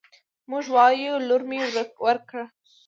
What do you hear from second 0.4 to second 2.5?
موږ وايو: لور مې ورکړ